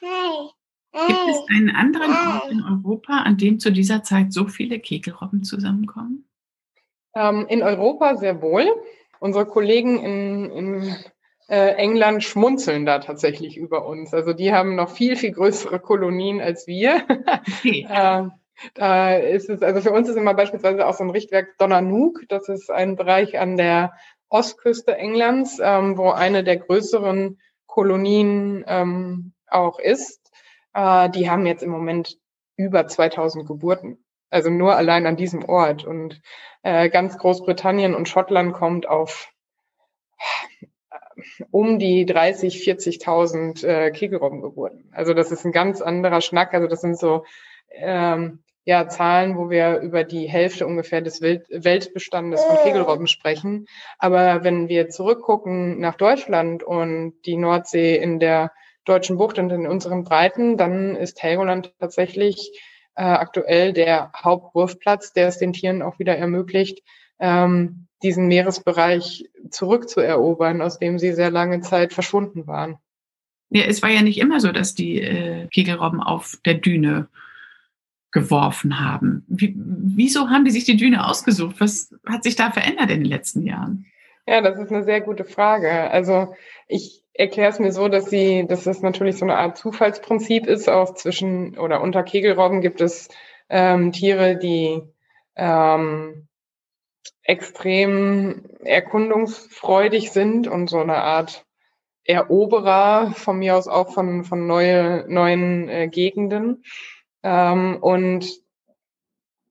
[0.00, 5.44] Gibt es einen anderen Ort in Europa, an dem zu dieser Zeit so viele Kegelrobben
[5.44, 6.28] zusammenkommen?
[7.14, 8.66] Ähm, in Europa sehr wohl.
[9.20, 10.96] Unsere Kollegen in, in
[11.48, 14.14] äh, England schmunzeln da tatsächlich über uns.
[14.14, 17.02] Also die haben noch viel, viel größere Kolonien als wir.
[17.64, 18.24] Äh,
[18.74, 22.22] da ist es, also für uns ist immer beispielsweise auch so ein Richtwerk Donnanook.
[22.28, 23.92] Das ist ein Bereich an der
[24.28, 30.32] Ostküste Englands, ähm, wo eine der größeren Kolonien ähm, auch ist.
[30.74, 32.18] Äh, die haben jetzt im Moment
[32.56, 34.04] über 2000 Geburten.
[34.30, 35.84] Also nur allein an diesem Ort.
[35.84, 36.20] Und
[36.62, 39.32] äh, ganz Großbritannien und Schottland kommt auf
[41.50, 44.90] um die 30, 40.000 äh, Kegelrobbengeburten.
[44.92, 46.54] Also das ist ein ganz anderer Schnack.
[46.54, 47.24] Also das sind so
[47.70, 53.66] ähm, ja, Zahlen, wo wir über die Hälfte ungefähr des Welt Weltbestandes von Kegelrobben sprechen.
[53.98, 58.52] Aber wenn wir zurückgucken nach Deutschland und die Nordsee in der
[58.84, 62.60] deutschen Bucht und in unseren Breiten, dann ist Helgoland tatsächlich
[62.94, 66.82] äh, aktuell der Hauptwurfplatz, der es den Tieren auch wieder ermöglicht,
[67.20, 72.76] ähm, diesen Meeresbereich zurückzuerobern, aus dem sie sehr lange Zeit verschwunden waren.
[73.50, 77.08] Ja, es war ja nicht immer so, dass die äh, Kegelrobben auf der Düne
[78.10, 79.24] geworfen haben.
[79.28, 81.56] Wie, wieso haben die sich die Düne ausgesucht?
[81.58, 83.86] Was hat sich da verändert in den letzten Jahren?
[84.26, 85.90] Ja, das ist eine sehr gute Frage.
[85.90, 86.34] Also
[86.66, 90.68] ich erkläre es mir so, dass sie, dass es natürlich so eine Art Zufallsprinzip ist.
[90.68, 93.08] Auch zwischen oder unter Kegelrobben gibt es
[93.48, 94.82] ähm, Tiere, die
[95.36, 96.27] ähm,
[97.22, 101.44] extrem erkundungsfreudig sind und so eine Art
[102.04, 106.64] Eroberer von mir aus auch von, von neue, neuen äh, Gegenden.
[107.22, 108.26] Ähm, und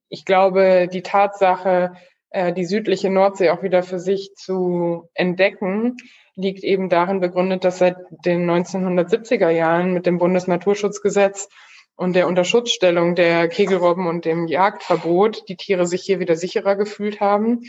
[0.10, 1.94] ich glaube, die Tatsache,
[2.32, 5.98] äh, die südliche Nordsee auch wieder für sich zu entdecken,
[6.34, 11.50] liegt eben darin begründet, dass seit den 1970er Jahren mit dem Bundesnaturschutzgesetz
[11.98, 17.20] und der Unterschutzstellung der Kegelrobben und dem Jagdverbot die Tiere sich hier wieder sicherer gefühlt
[17.20, 17.64] haben.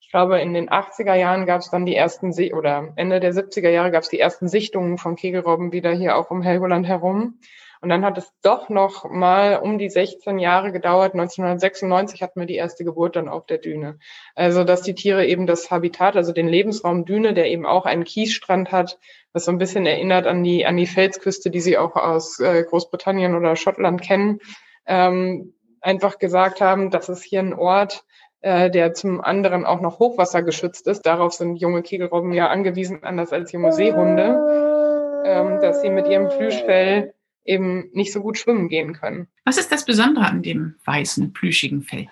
[0.00, 3.68] Ich glaube, in den 80er Jahren gab es dann die ersten, oder Ende der 70er
[3.68, 7.38] Jahre gab es die ersten Sichtungen von Kegelrobben wieder hier auch um Helgoland herum.
[7.84, 11.12] Und dann hat es doch noch mal um die 16 Jahre gedauert.
[11.12, 13.98] 1996 hatten wir die erste Geburt dann auf der Düne.
[14.34, 18.04] Also, dass die Tiere eben das Habitat, also den Lebensraum Düne, der eben auch einen
[18.04, 18.98] Kiesstrand hat,
[19.34, 22.64] was so ein bisschen erinnert an die, an die Felsküste, die Sie auch aus äh,
[22.64, 24.38] Großbritannien oder Schottland kennen,
[24.86, 28.06] ähm, einfach gesagt haben, das ist hier ein Ort,
[28.40, 31.02] äh, der zum anderen auch noch hochwassergeschützt ist.
[31.02, 36.30] Darauf sind junge Kegelrobben ja angewiesen, anders als junge Seehunde, ähm, dass sie mit ihrem
[36.30, 37.12] Plüschfell
[37.44, 39.28] eben nicht so gut schwimmen gehen können.
[39.44, 42.08] Was ist das Besondere an dem weißen, plüschigen Fell?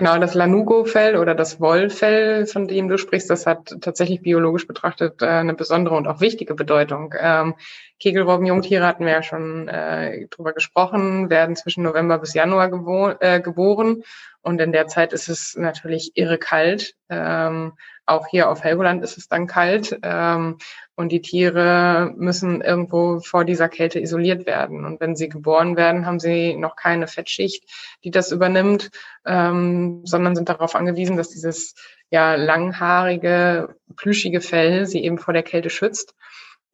[0.00, 5.20] Genau, das Lanugo-Fell oder das Wollfell, von dem du sprichst, das hat tatsächlich biologisch betrachtet
[5.20, 7.12] äh, eine besondere und auch wichtige Bedeutung.
[7.20, 7.54] Ähm,
[7.98, 14.02] Kegelrobben-Jungtiere hatten wir ja schon äh, drüber gesprochen, werden zwischen November bis Januar äh, geboren.
[14.40, 16.94] Und in der Zeit ist es natürlich irre kalt.
[17.10, 17.72] Ähm,
[18.10, 19.98] auch hier auf Helgoland ist es dann kalt.
[20.02, 20.58] Ähm,
[20.96, 24.84] und die Tiere müssen irgendwo vor dieser Kälte isoliert werden.
[24.84, 27.64] Und wenn sie geboren werden, haben sie noch keine Fettschicht,
[28.04, 28.90] die das übernimmt,
[29.24, 31.74] ähm, sondern sind darauf angewiesen, dass dieses
[32.10, 36.14] ja langhaarige, plüschige Fell sie eben vor der Kälte schützt.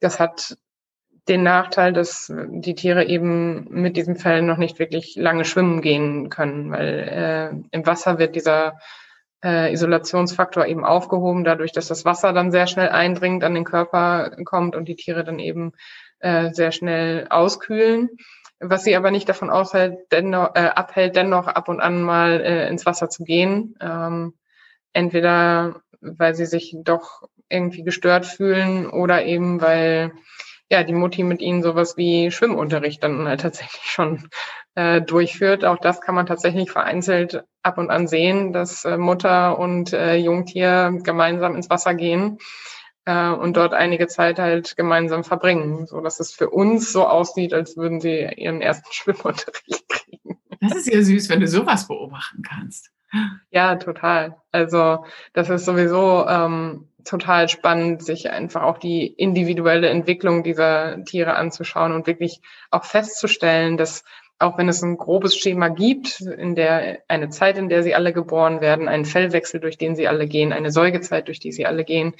[0.01, 0.57] Das hat
[1.29, 6.29] den Nachteil, dass die Tiere eben mit diesem Fell noch nicht wirklich lange schwimmen gehen
[6.29, 8.79] können, weil äh, im Wasser wird dieser
[9.43, 14.31] äh, Isolationsfaktor eben aufgehoben, dadurch, dass das Wasser dann sehr schnell eindringt, an den Körper
[14.45, 15.73] kommt und die Tiere dann eben
[16.19, 18.09] äh, sehr schnell auskühlen.
[18.59, 22.67] Was sie aber nicht davon aushält, dennoch, äh, abhält, dennoch ab und an mal äh,
[22.69, 23.75] ins Wasser zu gehen.
[23.79, 24.33] Ähm,
[24.93, 30.11] entweder weil sie sich doch irgendwie gestört fühlen oder eben weil
[30.69, 34.29] ja, die Mutti mit ihnen sowas wie Schwimmunterricht dann halt tatsächlich schon
[34.75, 35.63] äh, durchführt.
[35.63, 40.15] Auch das kann man tatsächlich vereinzelt ab und an sehen, dass äh, Mutter und äh,
[40.15, 42.37] Jungtier gemeinsam ins Wasser gehen
[43.05, 47.53] äh, und dort einige Zeit halt gemeinsam verbringen, so dass es für uns so aussieht,
[47.53, 50.39] als würden sie ihren ersten Schwimmunterricht kriegen.
[50.59, 52.91] Das ist ja süß, wenn du sowas beobachten kannst.
[53.51, 54.35] Ja, total.
[54.51, 61.35] Also das ist sowieso ähm, total spannend, sich einfach auch die individuelle Entwicklung dieser Tiere
[61.35, 62.41] anzuschauen und wirklich
[62.71, 64.03] auch festzustellen, dass
[64.39, 68.13] auch wenn es ein grobes Schema gibt, in der eine Zeit, in der sie alle
[68.13, 71.83] geboren werden, einen Fellwechsel, durch den sie alle gehen, eine Säugezeit, durch die sie alle
[71.83, 72.13] gehen,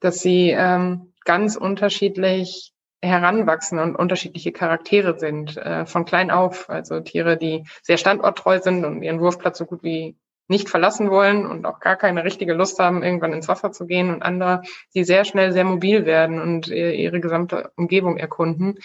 [0.00, 2.72] dass sie ähm, ganz unterschiedlich
[3.02, 6.68] heranwachsen und unterschiedliche Charaktere sind, äh, von klein auf.
[6.70, 10.16] Also Tiere, die sehr standorttreu sind und ihren Wurfplatz so gut wie
[10.48, 14.10] nicht verlassen wollen und auch gar keine richtige Lust haben, irgendwann ins Wasser zu gehen
[14.12, 14.62] und andere,
[14.94, 18.78] die sehr schnell sehr mobil werden und ihre gesamte Umgebung erkunden.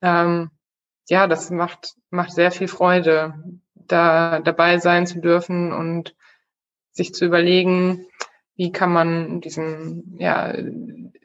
[0.00, 0.50] Ähm,
[1.08, 3.34] ja, das macht, macht sehr viel Freude,
[3.74, 6.14] da dabei sein zu dürfen und
[6.92, 8.06] sich zu überlegen,
[8.54, 10.54] wie kann man diesen, ja,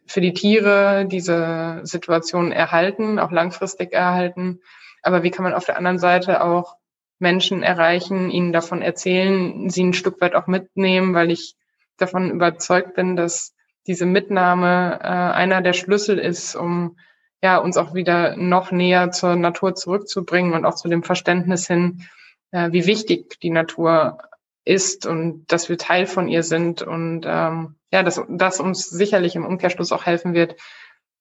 [0.07, 4.61] für die Tiere diese Situation erhalten, auch langfristig erhalten.
[5.01, 6.77] Aber wie kann man auf der anderen Seite auch
[7.19, 11.55] Menschen erreichen, ihnen davon erzählen, sie ein Stück weit auch mitnehmen, weil ich
[11.97, 13.53] davon überzeugt bin, dass
[13.87, 16.97] diese Mitnahme äh, einer der Schlüssel ist, um
[17.41, 22.07] ja uns auch wieder noch näher zur Natur zurückzubringen und auch zu dem Verständnis hin,
[22.51, 24.17] äh, wie wichtig die Natur
[24.65, 29.35] ist und dass wir Teil von ihr sind und ähm, ja, dass das uns sicherlich
[29.35, 30.55] im Umkehrschluss auch helfen wird,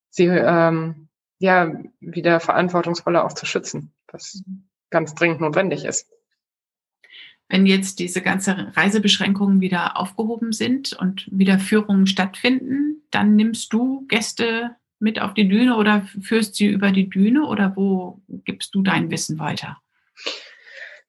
[0.08, 3.92] sie ähm, ja wieder verantwortungsvoller auch zu schützen.
[4.06, 4.42] Das
[4.90, 6.08] ganz dringend notwendig ist.
[7.48, 14.06] Wenn jetzt diese ganze Reisebeschränkungen wieder aufgehoben sind und wieder Führungen stattfinden, dann nimmst du
[14.08, 18.82] Gäste mit auf die Düne oder führst sie über die Düne oder wo gibst du
[18.82, 19.78] dein Wissen weiter?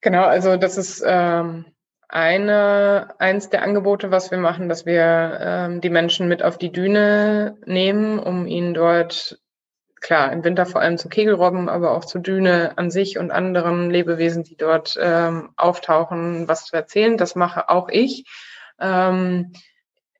[0.02, 1.64] Genau, also das ist ähm,
[2.08, 6.70] eine, eins der Angebote, was wir machen, dass wir ähm, die Menschen mit auf die
[6.70, 9.40] Düne nehmen, um ihnen dort
[10.06, 13.90] klar, im Winter vor allem zu Kegelrobben, aber auch zu Düne an sich und anderen
[13.90, 17.16] Lebewesen, die dort ähm, auftauchen, was zu erzählen.
[17.16, 18.24] Das mache auch ich.
[18.78, 19.52] Ähm,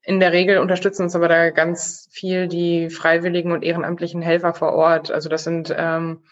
[0.03, 4.73] in der Regel unterstützen uns aber da ganz viel die freiwilligen und ehrenamtlichen Helfer vor
[4.73, 5.13] Ort.
[5.13, 6.25] Also das sind ähm,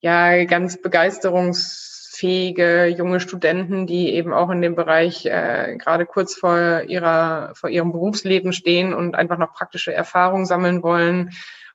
[0.00, 6.82] ja ganz begeisterungsfähige junge Studenten, die eben auch in dem Bereich äh, gerade kurz vor
[6.88, 11.30] ihrer vor ihrem Berufsleben stehen und einfach noch praktische Erfahrungen sammeln wollen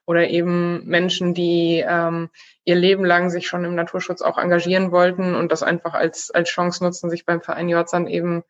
[0.06, 2.30] oder eben Menschen, die ähm,
[2.64, 6.48] ihr Leben lang sich schon im Naturschutz auch engagieren wollten und das einfach als, als
[6.48, 8.42] Chance nutzen, sich beim Verein Jotzan eben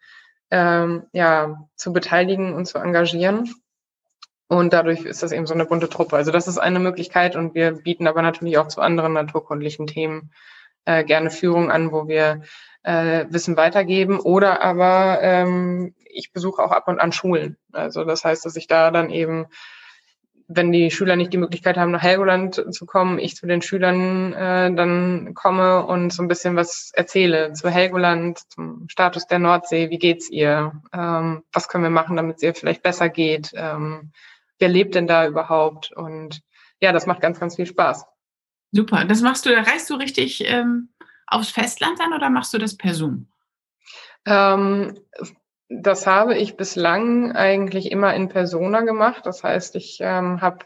[0.50, 3.54] ähm, ja, zu beteiligen und zu engagieren.
[4.48, 6.16] Und dadurch ist das eben so eine bunte Truppe.
[6.16, 10.32] Also das ist eine Möglichkeit und wir bieten aber natürlich auch zu anderen naturkundlichen Themen
[10.84, 12.42] äh, gerne Führung an, wo wir
[12.82, 17.56] äh, Wissen weitergeben oder aber ähm, ich besuche auch ab und an Schulen.
[17.72, 19.46] Also das heißt, dass ich da dann eben
[20.48, 24.32] wenn die Schüler nicht die Möglichkeit haben, nach Helgoland zu kommen, ich zu den Schülern
[24.32, 29.90] äh, dann komme und so ein bisschen was erzähle zu Helgoland, zum Status der Nordsee,
[29.90, 34.12] wie geht's ihr, ähm, was können wir machen, damit es ihr vielleicht besser geht, ähm,
[34.58, 36.42] wer lebt denn da überhaupt und
[36.80, 38.04] ja, das macht ganz, ganz viel Spaß.
[38.72, 40.90] Super, das machst du, da reist du richtig ähm,
[41.26, 43.28] aufs Festland dann oder machst du das per Zoom?
[44.26, 44.98] Ähm,
[45.82, 49.26] das habe ich bislang eigentlich immer in Persona gemacht.
[49.26, 50.58] Das heißt, ich ähm, habe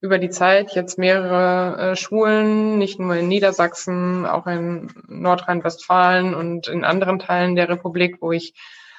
[0.00, 6.68] über die Zeit jetzt mehrere äh, Schulen, nicht nur in Niedersachsen, auch in Nordrhein-Westfalen und
[6.68, 8.54] in anderen Teilen der Republik, wo ich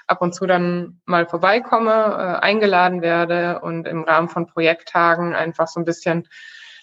[0.08, 5.68] ab und zu dann mal vorbeikomme, äh, eingeladen werde und im Rahmen von Projekttagen einfach
[5.68, 6.28] so ein bisschen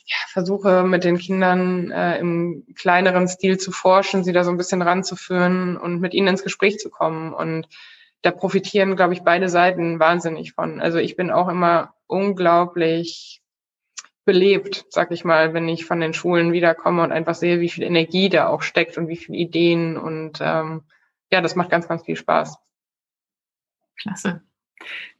[0.07, 4.57] ja, versuche mit den Kindern äh, im kleineren Stil zu forschen, sie da so ein
[4.57, 7.67] bisschen ranzuführen und mit ihnen ins Gespräch zu kommen und
[8.27, 10.81] da profitieren, glaube ich, beide Seiten wahnsinnig von.
[10.81, 13.41] Also ich bin auch immer unglaublich
[14.25, 17.85] belebt, sag ich mal, wenn ich von den Schulen wiederkomme und einfach sehe, wie viel
[17.85, 20.83] Energie da auch steckt und wie viele Ideen und ähm,
[21.31, 22.59] ja, das macht ganz, ganz viel Spaß.
[23.97, 24.43] Klasse.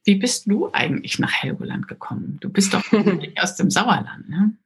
[0.03, 2.39] Wie bist du eigentlich nach Helgoland gekommen?
[2.41, 2.83] Du bist doch
[3.41, 4.57] aus dem Sauerland, ne?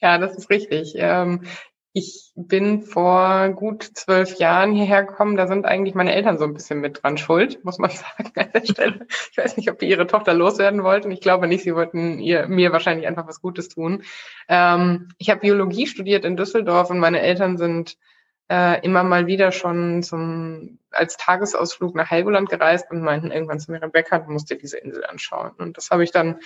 [0.00, 0.94] Ja, das ist richtig.
[0.96, 1.44] Ähm,
[1.92, 5.36] ich bin vor gut zwölf Jahren hierher gekommen.
[5.36, 8.50] Da sind eigentlich meine Eltern so ein bisschen mit dran schuld, muss man sagen an
[8.54, 9.06] der Stelle.
[9.32, 11.10] Ich weiß nicht, ob die ihre Tochter loswerden wollten.
[11.10, 11.64] Ich glaube nicht.
[11.64, 14.04] Sie wollten ihr, mir wahrscheinlich einfach was Gutes tun.
[14.48, 17.96] Ähm, ich habe Biologie studiert in Düsseldorf und meine Eltern sind
[18.48, 23.72] äh, immer mal wieder schon zum, als Tagesausflug nach Helgoland gereist und meinten irgendwann zu
[23.72, 25.52] mir, Rebecca, du musst dir diese Insel anschauen.
[25.58, 26.38] Und das habe ich dann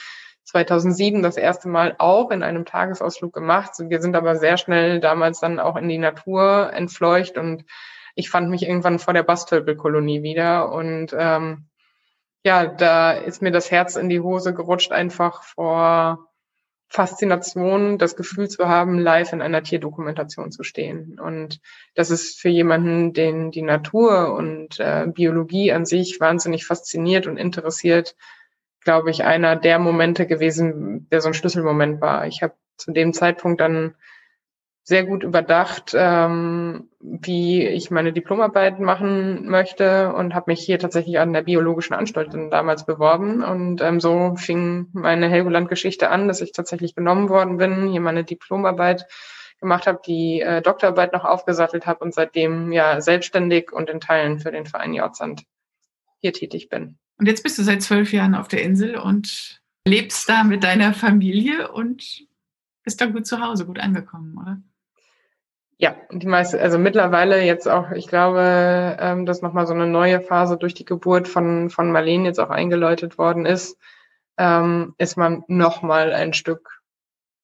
[0.44, 3.72] 2007 das erste Mal auch in einem Tagesausflug gemacht.
[3.78, 7.64] Wir sind aber sehr schnell damals dann auch in die Natur entfleucht und
[8.14, 11.66] ich fand mich irgendwann vor der Bastölpelkolonie wieder und ähm,
[12.44, 16.28] ja, da ist mir das Herz in die Hose gerutscht, einfach vor
[16.88, 21.18] Faszination, das Gefühl zu haben, live in einer Tierdokumentation zu stehen.
[21.18, 21.60] Und
[21.94, 27.36] das ist für jemanden, den die Natur und äh, Biologie an sich wahnsinnig fasziniert und
[27.36, 28.14] interessiert,
[28.84, 32.26] glaube ich, einer der Momente gewesen, der so ein Schlüsselmoment war.
[32.26, 33.94] Ich habe zu dem Zeitpunkt dann
[34.86, 41.18] sehr gut überdacht, ähm, wie ich meine Diplomarbeit machen möchte und habe mich hier tatsächlich
[41.18, 43.42] an der biologischen Anstalt damals beworben.
[43.42, 48.24] Und ähm, so fing meine Helgoland-Geschichte an, dass ich tatsächlich genommen worden bin, hier meine
[48.24, 49.06] Diplomarbeit
[49.58, 54.38] gemacht habe, die äh, Doktorarbeit noch aufgesattelt habe und seitdem ja selbstständig und in Teilen
[54.38, 55.44] für den Verein Jordsand
[56.20, 56.98] hier tätig bin.
[57.18, 60.94] Und jetzt bist du seit zwölf Jahren auf der Insel und lebst da mit deiner
[60.94, 62.26] Familie und
[62.82, 64.60] bist da gut zu Hause, gut angekommen, oder?
[65.76, 70.20] Ja, die meiste, also mittlerweile jetzt auch, ich glaube, ähm, dass nochmal so eine neue
[70.20, 73.76] Phase durch die Geburt von, von Marlene jetzt auch eingeläutet worden ist,
[74.38, 76.80] ähm, ist man nochmal ein Stück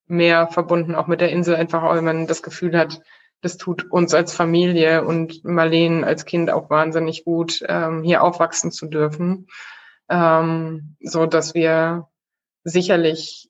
[0.07, 3.01] mehr verbunden, auch mit der Insel, einfach weil man das Gefühl hat,
[3.41, 8.71] das tut uns als Familie und Marlene als Kind auch wahnsinnig gut, ähm, hier aufwachsen
[8.71, 9.47] zu dürfen,
[10.09, 12.07] ähm, so dass wir
[12.63, 13.49] sicherlich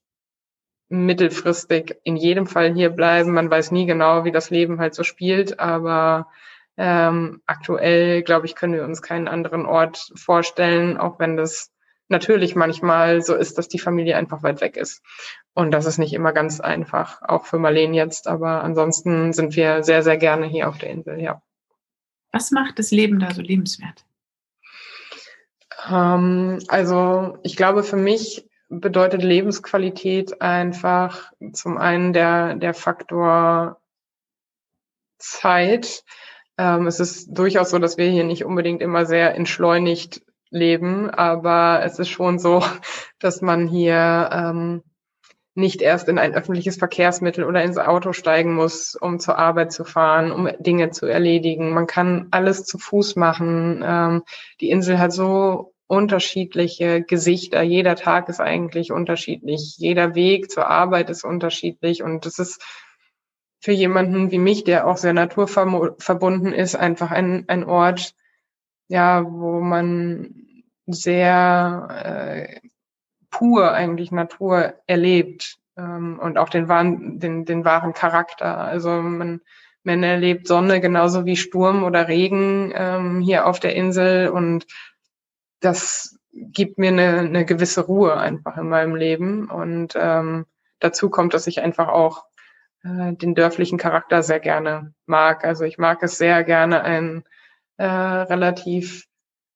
[0.89, 3.33] mittelfristig in jedem Fall hier bleiben.
[3.33, 6.27] Man weiß nie genau, wie das Leben halt so spielt, aber
[6.77, 11.70] ähm, aktuell, glaube ich, können wir uns keinen anderen Ort vorstellen, auch wenn das
[12.11, 15.01] natürlich manchmal so ist, dass die Familie einfach weit weg ist.
[15.53, 18.27] Und das ist nicht immer ganz einfach, auch für Marlene jetzt.
[18.27, 21.41] Aber ansonsten sind wir sehr, sehr gerne hier auf der Insel, ja.
[22.31, 24.05] Was macht das Leben da so lebenswert?
[25.89, 33.81] Ähm, also ich glaube, für mich bedeutet Lebensqualität einfach zum einen der, der Faktor
[35.17, 36.03] Zeit.
[36.57, 40.21] Ähm, es ist durchaus so, dass wir hier nicht unbedingt immer sehr entschleunigt
[40.51, 42.63] leben, aber es ist schon so,
[43.19, 44.83] dass man hier ähm,
[45.53, 49.83] nicht erst in ein öffentliches Verkehrsmittel oder ins Auto steigen muss, um zur Arbeit zu
[49.83, 51.73] fahren, um Dinge zu erledigen.
[51.73, 53.83] Man kann alles zu Fuß machen.
[53.85, 54.23] Ähm,
[54.61, 57.61] die Insel hat so unterschiedliche Gesichter.
[57.61, 59.75] Jeder Tag ist eigentlich unterschiedlich.
[59.77, 62.01] Jeder Weg zur Arbeit ist unterschiedlich.
[62.01, 62.63] Und das ist
[63.59, 68.15] für jemanden wie mich, der auch sehr naturverbunden ist, einfach ein, ein Ort,
[68.91, 70.35] ja, wo man
[70.85, 72.59] sehr äh,
[73.29, 78.57] pur eigentlich Natur erlebt ähm, und auch den wahren, den, den wahren Charakter.
[78.57, 79.39] Also man,
[79.83, 84.67] man erlebt Sonne genauso wie Sturm oder Regen ähm, hier auf der Insel und
[85.61, 89.49] das gibt mir eine, eine gewisse Ruhe einfach in meinem Leben.
[89.49, 90.45] Und ähm,
[90.79, 92.25] dazu kommt, dass ich einfach auch
[92.83, 95.45] äh, den dörflichen Charakter sehr gerne mag.
[95.45, 97.23] Also ich mag es sehr gerne, ein
[97.81, 99.07] äh, relativ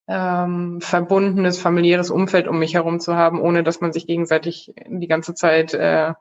[0.08, 5.08] ähm, verbundenes, familiäres Umfeld um mich herum zu haben, ohne dass man sich gegenseitig die
[5.08, 6.14] ganze Zeit äh,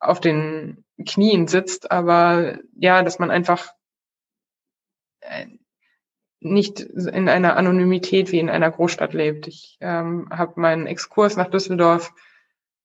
[0.00, 1.90] auf den Knien sitzt.
[1.90, 3.70] Aber ja, dass man einfach
[5.20, 5.46] äh,
[6.40, 9.46] nicht in einer Anonymität wie in einer Großstadt lebt.
[9.46, 12.14] Ich ähm, habe meinen Exkurs nach Düsseldorf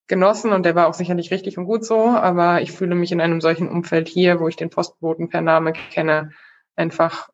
[0.08, 3.20] genossen und der war auch sicherlich richtig und gut so, aber ich fühle mich in
[3.22, 6.32] einem solchen Umfeld hier, wo ich den Postboten per Name kenne,
[6.76, 7.31] einfach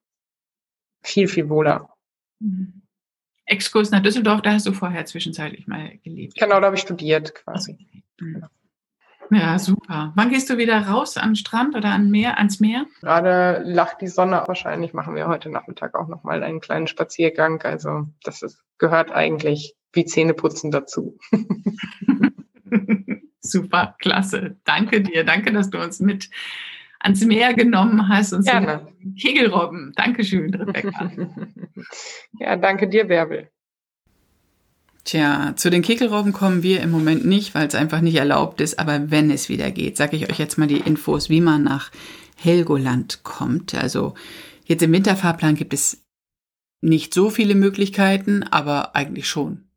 [1.09, 1.89] viel, viel wohler.
[2.41, 2.83] Mhm.
[3.47, 6.35] Exkurs nach Düsseldorf, da hast du vorher zwischenzeitlich mal gelebt.
[6.39, 7.79] Genau, da habe ich studiert quasi.
[8.21, 8.45] Mhm.
[9.31, 10.13] Ja, super.
[10.15, 12.87] Wann gehst du wieder raus an den Strand oder an Meer, ans Meer?
[13.01, 14.43] Gerade lacht die Sonne.
[14.47, 17.61] Wahrscheinlich machen wir heute Nachmittag auch nochmal einen kleinen Spaziergang.
[17.63, 21.19] Also das ist, gehört eigentlich wie Zähneputzen dazu.
[23.41, 24.57] super, klasse.
[24.65, 25.25] Danke dir.
[25.25, 26.31] Danke, dass du uns mit
[27.01, 28.89] ans Meer genommen hast und Gerne.
[29.21, 29.93] Kegelrobben.
[29.95, 31.11] Dankeschön, Rebecca.
[32.41, 33.51] ja, danke dir, Bärbel.
[35.05, 38.79] Tja, zu den Kegelrobben kommen wir im Moment nicht, weil es einfach nicht erlaubt ist.
[38.79, 41.91] Aber wenn es wieder geht, sage ich euch jetzt mal die Infos, wie man nach
[42.37, 43.75] Helgoland kommt.
[43.75, 44.15] Also
[44.67, 46.05] jetzt im Winterfahrplan gibt es
[46.81, 49.68] nicht so viele Möglichkeiten, aber eigentlich schon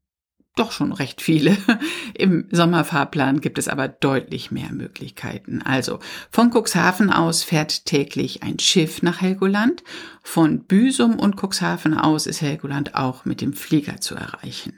[0.55, 1.55] doch schon recht viele.
[2.13, 5.61] Im Sommerfahrplan gibt es aber deutlich mehr Möglichkeiten.
[5.61, 5.99] Also
[6.29, 9.83] von Cuxhaven aus fährt täglich ein Schiff nach Helgoland.
[10.23, 14.73] Von Büsum und Cuxhaven aus ist Helgoland auch mit dem Flieger zu erreichen.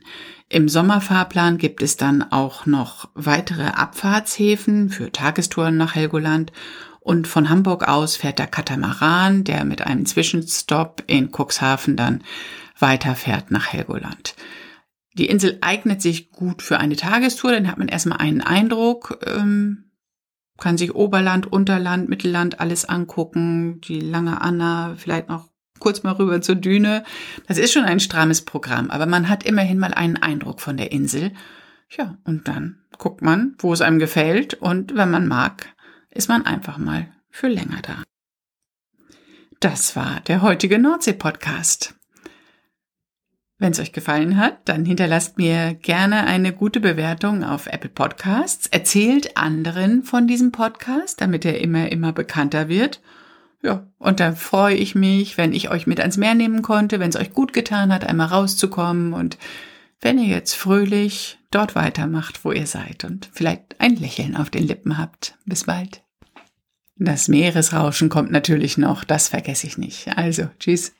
[0.48, 6.52] Im Sommerfahrplan gibt es dann auch noch weitere Abfahrtshäfen für Tagestouren nach Helgoland
[7.00, 12.24] und von Hamburg aus fährt der Katamaran, der mit einem Zwischenstopp in Cuxhaven dann
[12.80, 14.36] weiterfährt nach Helgoland.
[15.14, 19.92] Die Insel eignet sich gut für eine Tagestour, dann hat man erstmal einen Eindruck, ähm,
[20.58, 25.50] kann sich Oberland, Unterland, Mittelland alles angucken, die lange Anna, vielleicht noch
[25.80, 27.04] kurz mal rüber zur Düne.
[27.48, 30.92] Das ist schon ein strammes Programm, aber man hat immerhin mal einen Eindruck von der
[30.92, 31.32] Insel.
[31.90, 35.68] Ja, und dann guckt man, wo es einem gefällt und wenn man mag,
[36.10, 38.04] ist man einfach mal für länger da.
[39.60, 41.96] Das war der heutige Nordsee-Podcast.
[43.64, 48.68] Wenn es euch gefallen hat, dann hinterlasst mir gerne eine gute Bewertung auf Apple Podcasts.
[48.68, 53.00] Erzählt anderen von diesem Podcast, damit er immer, immer bekannter wird.
[53.62, 57.08] Ja, und dann freue ich mich, wenn ich euch mit ans Meer nehmen konnte, wenn
[57.08, 59.38] es euch gut getan hat, einmal rauszukommen und
[60.02, 64.68] wenn ihr jetzt fröhlich dort weitermacht, wo ihr seid und vielleicht ein Lächeln auf den
[64.68, 65.38] Lippen habt.
[65.46, 66.04] Bis bald.
[66.98, 70.18] Das Meeresrauschen kommt natürlich noch, das vergesse ich nicht.
[70.18, 70.92] Also, tschüss.